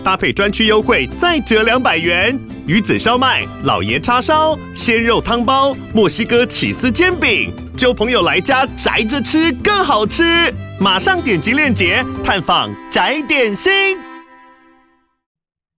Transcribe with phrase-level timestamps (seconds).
[0.00, 2.38] 搭配专区优惠再折两百元。
[2.66, 10.52] 鱼子烧麦、老爷叉烧、鲜肉汤包、墨西哥起司煎饼，揪朋友来家宅着吃更好吃。
[10.80, 13.98] 马上点击链接探访宅点心。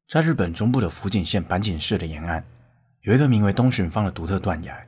[0.09, 2.45] 在日本中部的福井县坂井市的沿岸，
[3.01, 4.87] 有一个名为东寻坊的独特断崖，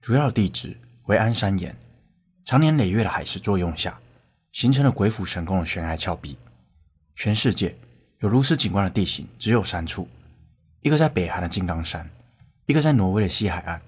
[0.00, 1.74] 主要地质为安山岩，
[2.44, 3.96] 长年累月的海蚀作用下，
[4.52, 6.36] 形成了鬼斧神工的悬崖峭壁。
[7.14, 7.74] 全世界
[8.22, 10.08] 有如此景观的地形只有三处，
[10.80, 12.08] 一个在北韩的金刚山，
[12.66, 13.82] 一个在挪威的西海岸，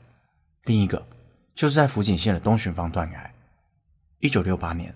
[0.65, 1.07] 另一个
[1.55, 3.31] 就是在福井县的东寻坊断崖。
[4.19, 4.93] 一九六八年。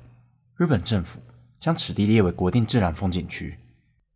[0.56, 1.20] 日本政府
[1.60, 3.56] 将此地列为国定自然风景区，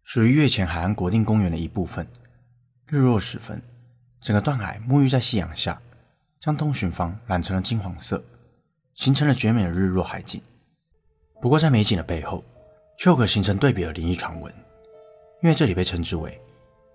[0.02, 2.04] 属于越前海岸国定公园的一部分。
[2.88, 3.62] 日落时分，
[4.20, 5.80] 整个断崖沐浴在夕阳下，
[6.40, 8.20] 将东寻坊染成了金黄色，
[8.96, 10.42] 形成了绝美的日落海景。
[11.40, 12.44] 不过，在美景的背后，
[12.98, 14.52] 却有个形成对比的灵异传闻，
[15.42, 16.40] 因为这里被称之为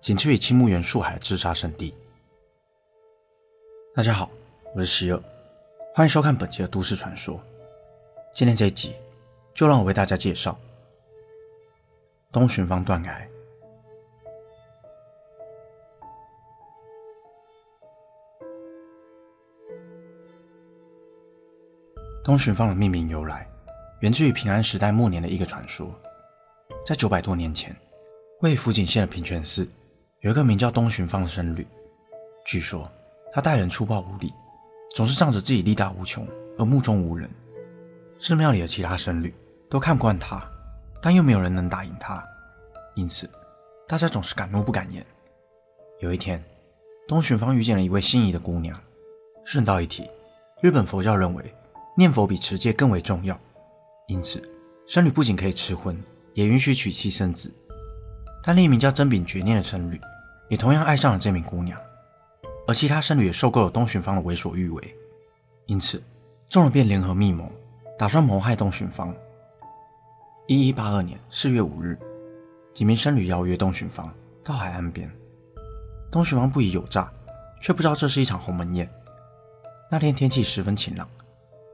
[0.00, 1.94] 仅次于青木原树海的自杀圣地。
[3.94, 4.30] 大家好，
[4.74, 5.22] 我是希尔，
[5.94, 7.38] 欢迎收看本期的都市传说。
[8.34, 8.94] 今天这一集。
[9.54, 10.56] 就让我为大家介绍
[12.30, 13.28] 东寻坊断崖。
[22.22, 23.50] 东寻坊的命名由来，
[23.98, 25.92] 源自于平安时代末年的一个传说。
[26.86, 27.74] 在九百多年前，
[28.40, 29.68] 位于福井县的平泉寺，
[30.20, 31.66] 有一个名叫东寻坊的僧侣。
[32.44, 32.90] 据说
[33.32, 34.32] 他待人粗暴无礼，
[34.94, 36.26] 总是仗着自己力大无穷
[36.58, 37.28] 而目中无人。
[38.20, 39.34] 寺庙里的其他僧侣。
[39.70, 40.42] 都看不惯他，
[41.02, 42.26] 但又没有人能打赢他，
[42.94, 43.28] 因此
[43.86, 45.04] 大家总是敢怒不敢言。
[46.00, 46.42] 有一天，
[47.06, 48.80] 东寻方遇见了一位心仪的姑娘。
[49.44, 50.08] 顺道一提，
[50.62, 51.54] 日本佛教认为
[51.94, 53.38] 念佛比持戒更为重要，
[54.06, 54.42] 因此
[54.86, 56.02] 僧侣不仅可以吃荤，
[56.32, 57.52] 也允许娶妻生子。
[58.42, 60.00] 但另一名叫真柄绝念的僧侣
[60.48, 61.78] 也同样爱上了这名姑娘，
[62.66, 64.96] 而其他僧侣也受够了东寻方的为所欲为，
[65.66, 66.02] 因此
[66.48, 67.50] 众人便联合密谋，
[67.98, 69.14] 打算谋害东寻方。
[70.46, 71.98] 一一八二年四月五日，
[72.72, 74.10] 几名僧侣邀约东寻方
[74.42, 75.10] 到海岸边。
[76.10, 77.12] 东寻方不疑有诈，
[77.60, 78.88] 却不知道这是一场鸿门宴。
[79.90, 81.06] 那天天气十分晴朗，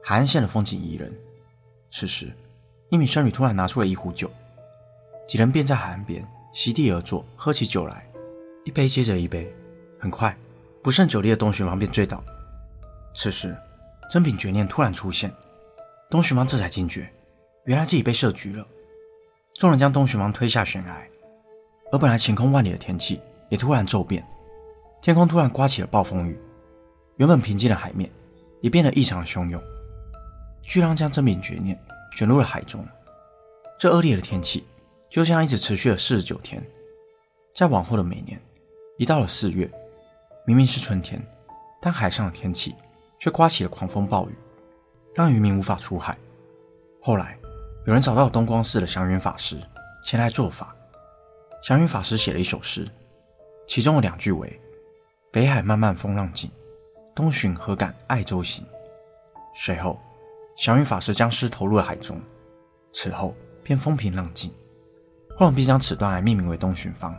[0.03, 1.13] 海岸线的风景宜人。
[1.89, 2.33] 此时，
[2.89, 4.29] 一名僧侣突然拿出了一壶酒，
[5.25, 8.09] 几人便在海岸边席地而坐，喝起酒来，
[8.63, 9.53] 一杯接着一杯。
[9.99, 10.35] 很快，
[10.81, 12.23] 不胜酒力的东寻王便醉倒。
[13.13, 13.53] 此时，
[14.09, 15.29] 真品绝念突然出现，
[16.09, 17.11] 东寻王这才惊觉。
[17.65, 18.65] 原来自己被设局了，
[19.55, 21.05] 众人将东寻王推下悬崖，
[21.91, 24.25] 而本来晴空万里的天气也突然骤变，
[25.01, 26.39] 天空突然刮起了暴风雨，
[27.17, 28.09] 原本平静的海面
[28.61, 29.61] 也变得异常的汹涌，
[30.61, 31.77] 巨浪将真品绝念
[32.15, 32.87] 卷入了海中。
[33.77, 34.65] 这恶劣的天气
[35.15, 36.61] 就这样一直持续了四十九天，
[37.55, 38.37] 在往后的每年，
[38.97, 39.65] 一到了四月，
[40.45, 41.25] 明明是春天，
[41.81, 42.75] 但海上的天气
[43.17, 44.35] 却刮起了狂风暴雨，
[45.13, 46.17] 让渔民无法出海。
[47.01, 47.39] 后来。
[47.85, 49.61] 有人找到了东光寺的祥云法师
[50.03, 50.75] 前来做法。
[51.61, 52.89] 祥云法师写了一首诗，
[53.67, 54.59] 其中的两句为
[55.31, 56.49] ：“北海漫漫风浪静，
[57.13, 58.65] 东巡何敢爱舟行。”
[59.55, 59.97] 随后，
[60.57, 62.19] 祥云法师将诗投入了海中，
[62.91, 64.51] 此后便风平浪静。
[65.37, 67.15] 后人便将此段来命名为东寻坊。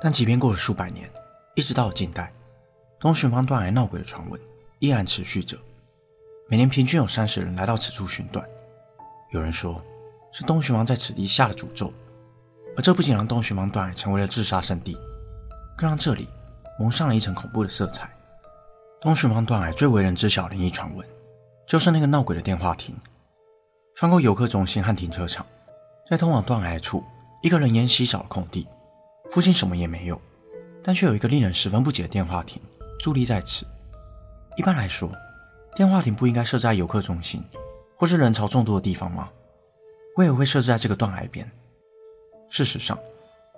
[0.00, 1.08] 但即便过了数百年，
[1.54, 2.32] 一直到了近代，
[2.98, 4.40] 东寻坊断崖闹鬼的传闻
[4.78, 5.56] 依然持续着。
[6.48, 8.44] 每年平均有三十人来到此处寻短。
[9.30, 9.82] 有人说，
[10.32, 11.92] 是东寻坊在此地下了诅咒，
[12.76, 14.98] 而这不仅让东寻坊断崖成为了自杀圣地，
[15.76, 16.28] 更让这里
[16.78, 18.10] 蒙上了一层恐怖的色彩。
[19.00, 21.06] 东寻坊断崖最为人知晓的灵异传闻，
[21.66, 22.94] 就是那个闹鬼的电话亭。
[23.94, 25.46] 穿过游客中心和停车场，
[26.12, 27.02] 在通往断崖处
[27.40, 28.68] 一个人烟稀少的空地，
[29.30, 30.20] 附近什么也没有，
[30.84, 32.60] 但却有一个令人十分不解的电话亭
[33.00, 33.64] 伫立在此。
[34.58, 35.10] 一般来说，
[35.74, 37.42] 电话亭不应该设在游客中心。
[37.96, 39.30] 或是人潮众多的地方吗？
[40.18, 41.50] 为何会设置在这个断崖边？
[42.50, 42.98] 事实上，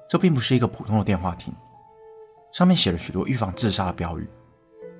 [0.09, 1.53] 这并不是一个普通的电话亭，
[2.53, 4.29] 上面写了许多预防自杀的标语，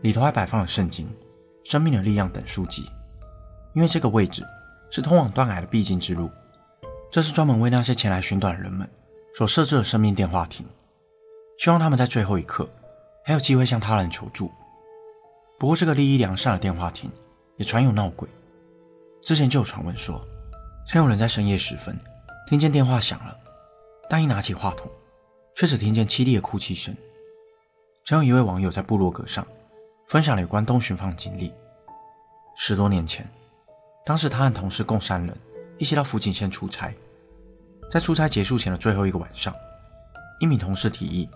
[0.03, 1.09] 里头还摆放了圣经、
[1.63, 2.91] 生命的力量等书籍。
[3.75, 4.43] 因为这个位置
[4.91, 6.29] 是通往断崖的必经之路，
[7.15, 8.91] 这是专门为那些前来寻短的人们
[9.37, 10.67] 所设置的生命电话亭，
[11.57, 12.69] 希望他们在最后一刻
[13.25, 14.51] 还有机会向他人求助。
[15.57, 17.09] 不过，这个利益良善的电话亭
[17.57, 18.29] 也传有闹鬼。
[19.23, 20.21] 之前就有传闻说，
[20.89, 21.97] 曾有人在深夜时分
[22.49, 23.39] 听见电话响了，
[24.11, 24.91] 但一拿起话筒，
[25.55, 26.93] 却只听见凄厉的哭泣声。
[28.05, 29.47] 曾有一位网友在部落格上
[30.09, 31.55] 分享了有关东寻访经历。
[32.57, 33.25] 十多年前，
[34.05, 35.33] 当时他和同事共三人
[35.79, 36.93] 一起到福井县出差，
[37.95, 39.55] 在出差结束前的最后一个晚上，
[40.41, 41.31] 一名同事提议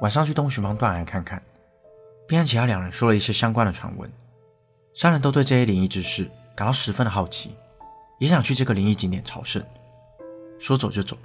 [0.00, 1.42] 晚上去东寻芳断崖看看，
[2.26, 4.10] 并和其他两人说了一些相关的传闻。
[4.94, 7.54] 三人都对这些灵异之事感到十分的好奇，
[8.18, 9.62] 也想去这个灵异景点朝圣。
[10.58, 11.18] 说走就走，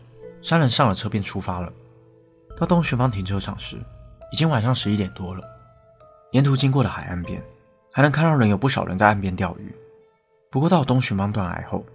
[0.43, 1.71] 三人上了车便出发了。
[2.57, 3.77] 到东寻芳停车场时，
[4.33, 5.41] 已经晚上十一点多了。
[6.33, 7.41] 沿途经过的海岸边，
[7.93, 9.73] 还能看到仍有不少人在岸边钓鱼。
[10.51, 11.85] 不过到东寻芳断崖后，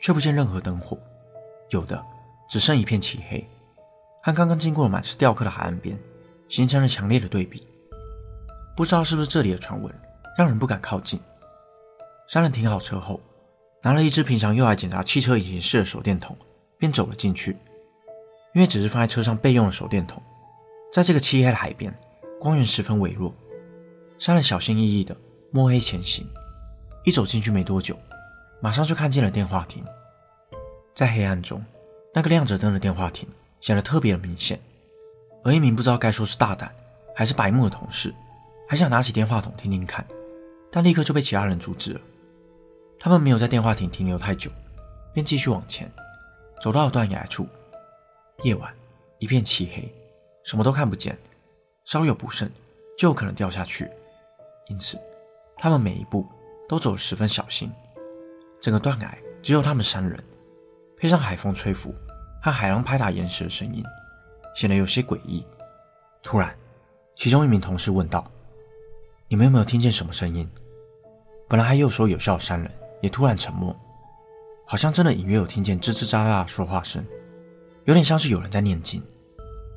[0.00, 0.96] 却不见任何灯火，
[1.70, 2.00] 有的
[2.50, 3.48] 只剩一片漆黑，
[4.24, 5.96] 和刚刚经过了满是雕刻的海岸边，
[6.48, 7.64] 形成了强烈的对比。
[8.76, 9.94] 不知道是不是这里的传闻，
[10.36, 11.20] 让人不敢靠近。
[12.28, 13.20] 三人停好车后，
[13.82, 16.36] 拿了一支平常用来检查汽车引擎室的手电筒，
[16.76, 17.56] 便走了进去。
[18.52, 20.20] 因为只是放在车上备用的手电筒，
[20.92, 21.94] 在这个漆黑的海边，
[22.40, 23.32] 光源十分微弱。
[24.18, 25.16] 三人小心翼翼地
[25.52, 26.28] 摸黑前行，
[27.04, 27.96] 一走进去没多久，
[28.60, 29.84] 马上就看见了电话亭。
[30.92, 31.64] 在黑暗中，
[32.12, 33.28] 那个亮着灯的电话亭
[33.60, 34.58] 显得特别的明显。
[35.42, 36.70] 而一名不知道该说是大胆
[37.14, 38.14] 还是白目的同事，
[38.68, 40.06] 还想拿起电话筒听听看，
[40.70, 42.00] 但立刻就被其他人阻止了。
[42.98, 44.50] 他们没有在电话亭停留太久，
[45.14, 45.90] 便继续往前，
[46.60, 47.46] 走到了断崖处。
[48.42, 48.70] 夜晚
[49.18, 49.90] 一片漆黑，
[50.44, 51.18] 什么都看不见，
[51.84, 52.50] 稍有不慎
[52.98, 53.90] 就有可能掉下去。
[54.68, 54.98] 因此，
[55.56, 56.26] 他们每一步
[56.68, 57.70] 都走得十分小心。
[58.60, 60.22] 整个断崖只有他们三人，
[61.00, 61.94] 配上海风吹拂
[62.42, 63.82] 和海浪拍打岩石的声音，
[64.54, 65.42] 显得有些诡异。
[66.22, 66.54] 突然，
[67.14, 68.30] 其中一名同事问道
[69.26, 70.46] ：“你们有没有听见什么声音？”
[71.48, 72.70] 本来还有说有笑的三人
[73.00, 73.74] 也突然沉默，
[74.66, 77.02] 好像真的隐约有听见吱吱喳喳的说话声。
[77.86, 79.02] 有点像是有人在念经，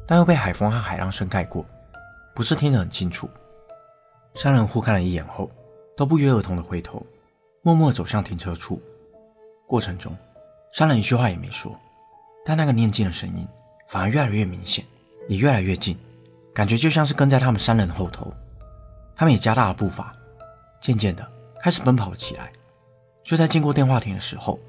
[0.05, 1.65] 但又被海风和海浪声盖过，
[2.35, 3.29] 不是听得很清楚。
[4.35, 5.49] 三人互看了一眼后，
[5.95, 7.01] 都不约而同的回头，
[7.61, 8.81] 默默走向停车处。
[9.65, 10.13] 过程中，
[10.75, 11.79] 三人一句话也没说，
[12.43, 13.47] 但那个念经的声音
[13.87, 14.83] 反而越来越明显，
[15.29, 15.95] 也越来越近，
[16.51, 18.33] 感觉就像是跟在他们三人的后头。
[19.15, 20.11] 他们也加大了步伐，
[20.81, 21.31] 渐渐的
[21.61, 22.51] 开始奔跑了起来。
[23.23, 24.59] 就在经过电话亭的时候，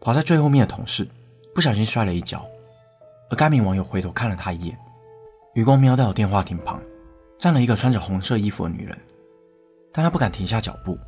[0.00, 1.06] 跑在最后面的同事
[1.54, 2.42] 不小心摔了一跤。
[3.28, 4.78] 而该名网友回头看了他一眼，
[5.52, 6.82] 余光瞄到了电话亭旁
[7.38, 8.98] 站了一个穿着红色衣服的女人，
[9.92, 10.98] 但他不敢停下脚步。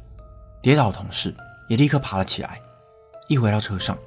[0.61, 1.35] 跌倒的同事
[1.71, 2.61] 也立刻爬了起来，
[3.29, 3.99] 一回到车上，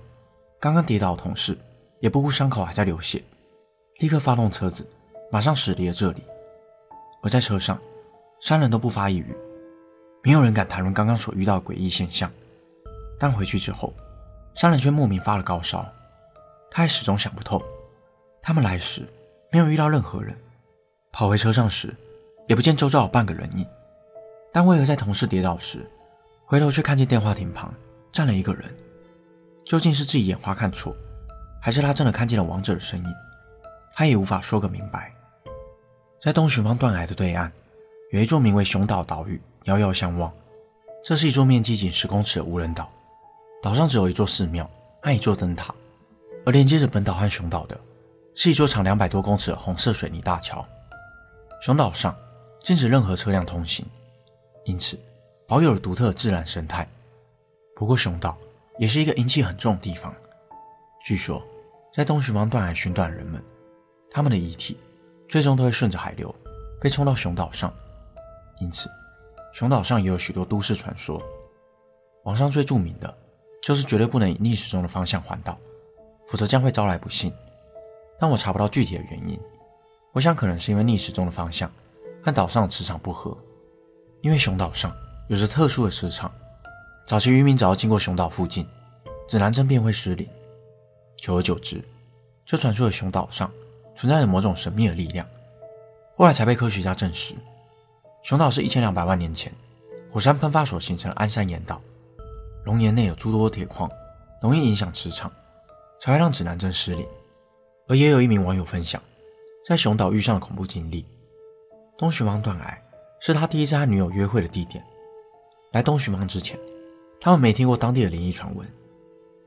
[0.59, 1.56] 刚刚跌倒的同事
[2.00, 3.24] 也不顾伤口还在流血，
[4.00, 4.88] 立刻发动车子，
[5.31, 6.24] 马上驶离了这里。
[7.21, 7.80] 而在车上，
[8.42, 9.36] 三人都不发一语，
[10.24, 12.31] 没有人敢谈论刚刚所遇到的诡异现象。
[13.19, 13.94] 但回去之后，
[14.56, 15.86] 三人却莫名发了高烧，
[16.71, 17.62] 他还始终想不透。
[18.42, 19.07] 他们来时
[19.51, 20.36] 没有遇到任何人，
[21.12, 21.94] 跑回车上时
[22.48, 23.65] 也不见周遭有半个人影，
[24.51, 25.88] 但为何在同事跌倒时，
[26.45, 27.71] 回头却看见电话亭旁
[28.12, 28.74] 站了一个人？
[29.68, 30.96] 究竟是自己眼花看错，
[31.62, 33.14] 还是他真的看见了王者的身影？
[33.94, 35.14] 他也无法说个明白。
[36.22, 37.52] 在东寻方断崖的对岸，
[38.12, 40.31] 有一座名为熊岛岛屿，遥遥相望。
[41.04, 42.90] 这是一座面积仅十公尺的无人岛，
[43.62, 44.69] 岛上只有一座寺庙
[45.02, 45.75] 和一座灯塔，
[46.46, 47.77] 而连接着本岛和熊岛的。
[48.36, 50.65] 是一座长两百多公尺的红色水泥大桥，
[51.62, 52.15] 熊岛上
[52.63, 53.86] 禁止任何车辆通行，
[54.63, 54.98] 因此
[55.46, 56.88] 保有了独特的自然生态。
[57.75, 58.38] 不过，熊岛
[58.77, 60.13] 也是一个阴气很重的地方。
[61.03, 61.41] 据说，
[61.93, 63.41] 在东寻芳断海寻短的人们，
[64.12, 64.77] 他们的遗体
[65.27, 66.34] 最终都会顺着海流
[66.79, 67.74] 被冲到熊岛上，
[68.60, 68.89] 因此，
[69.53, 71.22] 熊岛上也有许多都市传说。
[72.24, 73.17] 网上最著名的
[73.62, 75.57] 就是绝对不能以逆时钟的方向环岛，
[76.27, 77.34] 否则将会招来不幸。
[78.19, 79.39] 但我查不到具体的原因，
[80.12, 81.72] 我想可能是因为逆时钟的方向
[82.22, 83.38] 和岛上的磁场不合。
[84.22, 84.91] 因为熊岛上
[85.29, 86.31] 有着特殊的磁场，
[87.08, 88.68] 早期渔民只要经过熊岛附近，
[89.30, 90.28] 指南针便会失灵。
[91.16, 91.82] 久而久之，
[92.46, 93.50] 就传出了熊岛上
[93.96, 95.26] 存在着某种神秘的力量。
[96.18, 97.34] 后来才被科学家证实，
[98.24, 99.50] 熊岛是一千两百万年前
[100.12, 101.80] 火山喷发所形成的安山岩岛，
[102.66, 103.90] 熔岩内有诸多铁矿，
[104.42, 105.32] 容易影响磁场，
[106.02, 107.08] 才会让指南针失灵。
[107.88, 109.02] 而也有一名网友分享，
[109.66, 111.06] 在熊岛遇上的恐怖经历。
[111.98, 112.78] 东寻芳断崖
[113.22, 114.84] 是他第一次和女友约会的地点。
[115.72, 116.60] 来东寻芳之前，
[117.19, 118.67] 他们没听过当地的灵异传闻，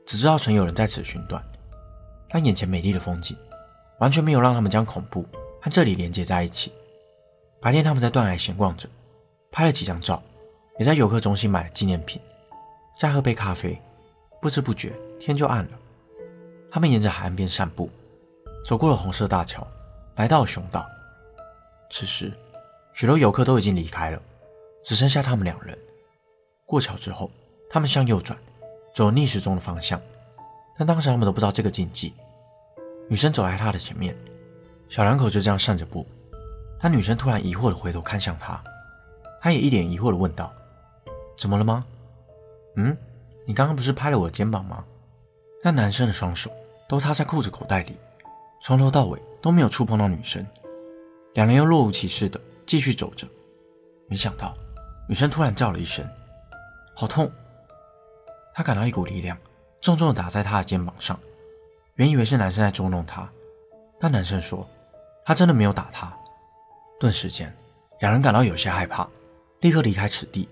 [0.05, 1.43] 只知道曾有人在此寻短。
[2.29, 3.35] 但眼前美丽的风景，
[3.99, 5.25] 完全没有让他们将恐怖
[5.61, 6.71] 和这里连接在一起。
[7.61, 8.87] 白天他们在断崖闲逛着，
[9.51, 10.21] 拍了几张照，
[10.79, 12.21] 也在游客中心买了纪念品。
[12.99, 13.81] 再喝杯咖啡，
[14.41, 15.71] 不知不觉天就暗了。
[16.71, 17.89] 他们沿着海岸边散步，
[18.65, 19.65] 走过了红色大桥，
[20.15, 20.85] 来到了熊岛。
[21.89, 22.31] 此时，
[22.93, 24.21] 许多游客都已经离开了，
[24.83, 25.77] 只剩下他们两人。
[26.65, 27.29] 过桥之后，
[27.71, 28.37] 他们向右转，
[28.93, 29.99] 走逆时钟的方向。
[30.77, 32.13] 但当时他们都不知道这个禁忌。
[33.07, 34.15] 女生走在他的前面，
[34.89, 36.05] 小两口就这样散着步。
[36.79, 38.61] 但女生突然疑惑地回头看向他，
[39.39, 40.51] 他也一脸疑惑地问道
[41.37, 41.85] ：“怎么了吗
[42.75, 42.97] ？”“嗯，
[43.45, 44.83] 你刚刚不是拍了我的肩膀吗？”
[45.63, 46.51] 但男生的双手
[46.89, 47.95] 都插在裤子口袋里，
[48.63, 50.45] 从头到尾都没有触碰到女生。
[51.35, 53.27] 两人又若无其事地继续走着。
[54.07, 54.57] 没想到，
[55.07, 56.05] 女生突然叫了一声
[56.95, 57.31] ：“好痛！”
[58.53, 59.37] 他感到一股力量
[59.79, 61.19] 重重地打在他的肩膀上，
[61.95, 63.29] 原以为是男生在捉弄他，
[63.99, 64.67] 但男生说
[65.25, 66.15] 他真的没有打他。
[66.99, 67.55] 顿时间，
[67.99, 69.07] 两人感到有些害怕，
[69.61, 70.47] 立刻离开此地。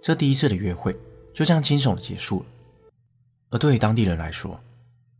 [0.00, 0.96] 这第一次的约会
[1.34, 2.46] 就这样惊悚地结束了。
[3.50, 4.58] 而对于当地人来说，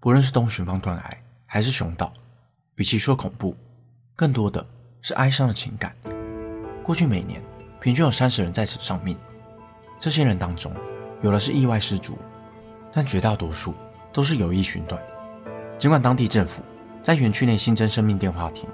[0.01, 2.13] 不论是东寻坊断崖还是熊岛，
[2.77, 3.57] 与其说恐怖，
[4.15, 4.65] 更多的
[5.01, 5.95] 是哀伤的情感。
[6.83, 7.43] 过去每年
[7.81, 9.17] 平均有三十人在此丧命，
[9.99, 10.73] 这些人当中，
[11.23, 12.19] 有的是意外失足，
[12.93, 13.73] 但绝大多数
[14.13, 15.01] 都是有意寻短。
[15.79, 16.63] 尽管当地政府
[17.03, 18.69] 在园区内新增生命电话亭，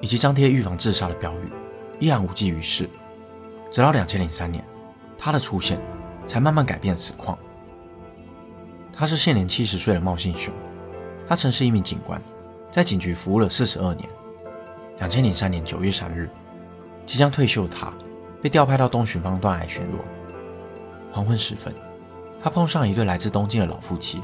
[0.00, 1.48] 以及张贴预防自杀的标语，
[2.00, 2.88] 依然无济于事。
[3.70, 4.64] 直到两千零三年，
[5.18, 5.78] 他的出现
[6.26, 7.38] 才慢慢改变此况。
[8.92, 10.52] 他是现年七十岁的茂信雄，
[11.28, 12.20] 他曾是一名警官，
[12.70, 14.08] 在警局服务了四十二年。
[14.98, 16.28] 两千零三年九月三日，
[17.06, 17.92] 即将退休的他
[18.42, 20.00] 被调派到东寻坊断崖巡逻。
[21.12, 21.72] 黄昏时分，
[22.42, 24.22] 他碰上一对来自东京的老夫妻。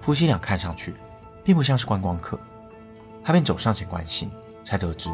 [0.00, 0.94] 夫妻俩看上去
[1.44, 2.38] 并不像是观光客，
[3.22, 4.30] 他便走上前关心，
[4.64, 5.10] 才得知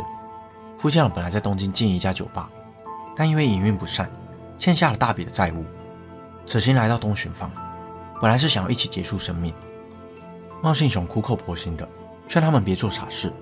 [0.79, 2.51] 夫妻俩本来在东京经营一家酒吧，
[3.17, 4.11] 但因为营运不善，
[4.57, 5.65] 欠下了大笔的债务，
[6.45, 7.51] 此行来到东寻坊。
[8.21, 9.53] 本来是想要一起结束生命，
[10.63, 11.87] 冒信雄苦口婆心的
[12.29, 13.33] 劝他们别做傻事，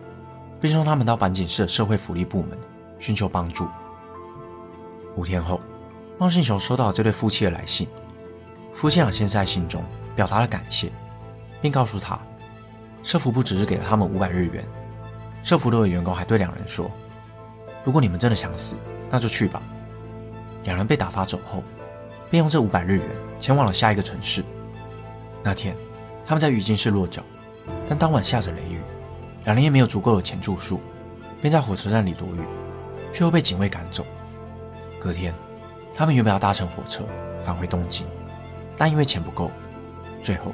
[0.61, 2.58] 并送他们到坂井市的社会福利部门
[2.99, 3.68] 寻求帮助。
[5.14, 5.61] 五天后，
[6.18, 7.87] 冒信雄收到了这对夫妻的来信，
[8.74, 9.82] 夫妻俩先是在信中
[10.14, 10.90] 表达了感谢，
[11.62, 12.18] 并告诉他，
[13.02, 14.64] 社福部只是给了他们五百日元，
[15.42, 16.90] 社福的员工还对两人说，
[17.84, 18.76] 如果你们真的想死，
[19.10, 19.62] 那就去吧。
[20.64, 21.62] 两人被打发走后，
[22.30, 23.06] 便用这五百日元
[23.38, 24.44] 前往了下一个城市。
[25.42, 25.76] 那天，
[26.26, 27.22] 他们在鱼津市落脚，
[27.88, 28.80] 但当晚下着雷雨，
[29.44, 30.80] 两人也没有足够的钱住宿，
[31.40, 32.40] 便在火车站里躲雨，
[33.12, 34.04] 却又被警卫赶走。
[34.98, 35.34] 隔天，
[35.94, 37.04] 他们原本要搭乘火车
[37.44, 38.06] 返回东京，
[38.76, 39.50] 但因为钱不够，
[40.22, 40.52] 最后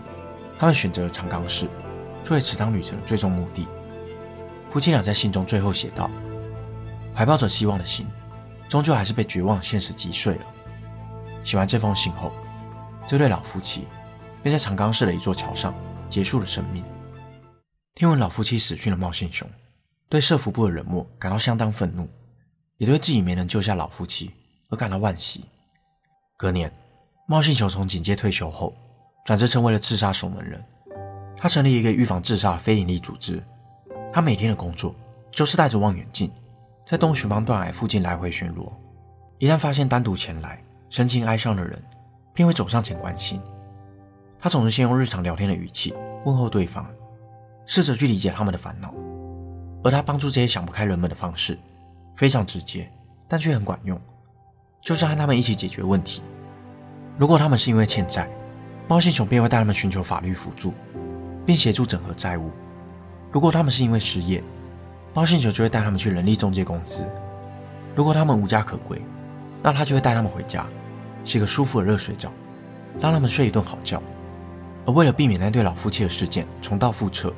[0.58, 1.68] 他们选择了长冈市
[2.24, 3.66] 作为此趟旅程的最终目的。
[4.70, 6.10] 夫妻俩在信中最后写道
[7.14, 8.06] ：“怀抱着希望的心，
[8.68, 10.46] 终究还是被绝望现实击碎了。”
[11.44, 12.32] 写完这封信后，
[13.08, 13.86] 这对老夫妻。
[14.42, 15.74] 便在长冈市的一座桥上
[16.08, 16.82] 结束了生命。
[17.94, 19.46] 听闻老夫妻死讯的茂信雄，
[20.08, 22.08] 对社福部的冷漠感到相当愤怒，
[22.78, 24.30] 也对自己没能救下老夫妻
[24.70, 25.44] 而感到惋惜。
[26.38, 26.72] 隔年，
[27.30, 28.74] 冒信球从警界退休后，
[29.24, 30.60] 转职成为了自杀守门人。
[31.36, 33.40] 他成立一个预防自杀非营利组织。
[34.12, 34.92] 他每天的工作
[35.30, 36.28] 就是带着望远镜，
[36.84, 38.68] 在东寻坊断崖附近来回巡逻。
[39.38, 41.80] 一旦发现单独前来、神情哀伤的人，
[42.34, 43.40] 便会走上前关心。
[44.36, 45.94] 他总是先用日常聊天的语气
[46.24, 46.84] 问候对方，
[47.64, 48.92] 试着去理解他们的烦恼。
[49.84, 51.56] 而他帮助这些想不开人们的方式
[52.16, 52.90] 非常直接，
[53.28, 53.96] 但却很管用，
[54.80, 56.22] 就是和他们一起解决问题。
[57.20, 58.26] 如果他们是因为欠债，
[58.88, 60.72] 猫信雄便会带他们寻求法律辅助，
[61.44, 62.48] 并协助整合债务；
[63.30, 64.42] 如果他们是因为失业，
[65.12, 67.04] 猫信雄就会带他们去人力中介公司；
[67.94, 68.98] 如果他们无家可归，
[69.62, 70.64] 那他就会带他们回家，
[71.22, 72.32] 洗个舒服的热水澡，
[72.98, 74.02] 让他们睡一顿好觉。
[74.86, 77.34] 而为了避免那对老夫妻的事件重蹈覆辙，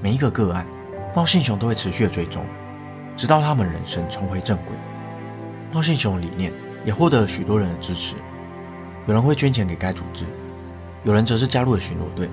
[0.00, 0.66] 每一个个案，
[1.14, 2.44] 猫信雄都会持续的追踪，
[3.16, 4.74] 直到他们人生重回正轨。
[5.72, 6.52] 猫信雄的理念
[6.84, 8.16] 也获得了许多人的支持，
[9.06, 10.24] 有人会捐钱给该组织，
[11.04, 12.30] 有人则是加入了巡逻队。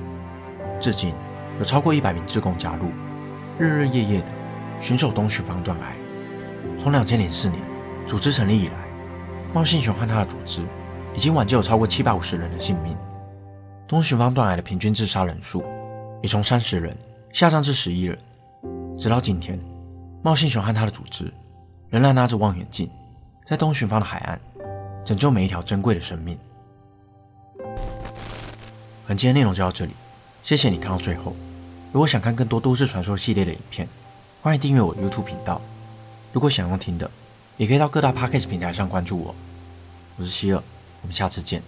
[0.79, 1.13] 至今，
[1.57, 2.89] 有超过一百名志工加入，
[3.57, 4.27] 日日夜夜的
[4.79, 5.85] 巡守东寻坊断崖。
[6.79, 7.59] 从两千零四年
[8.07, 8.75] 组织成立以来，
[9.53, 10.61] 冒信雄和他的组织
[11.15, 12.95] 已经挽救了超过七百五十人的性命。
[13.87, 15.63] 东寻坊断崖的平均自杀人数
[16.21, 16.95] 也从三十人
[17.33, 18.15] 下降至十一人，
[18.97, 19.59] 直到今天，
[20.21, 21.33] 冒信雄和他的组织
[21.89, 22.87] 仍然拿着望远镜，
[23.47, 24.39] 在东寻坊的海岸
[25.03, 26.37] 拯救每一条珍贵的生命。
[29.09, 29.91] 本期的内容就到这里，
[30.43, 31.35] 谢谢你看到最后。
[31.91, 33.89] 如果想看更多都市传说系列的影片，
[34.43, 35.59] 欢迎订阅我的 YouTube 频道。
[36.31, 37.09] 如果想要听的，
[37.57, 39.33] 也可以到各大 Podcast 平台上关注我。
[40.17, 40.61] 我是希尔，
[41.01, 41.63] 我们下次见。